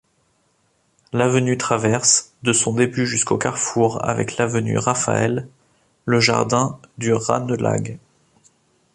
L'avenue 1.13 1.59
traverse, 1.59 2.33
de 2.41 2.53
son 2.53 2.73
début 2.73 3.05
jusqu'au 3.05 3.37
carrefour 3.37 4.03
avec 4.03 4.37
l'avenue 4.37 4.79
Raphaël, 4.79 5.47
le 6.05 6.19
jardin 6.19 6.79
du 6.97 7.13
Ranelagh. 7.13 7.99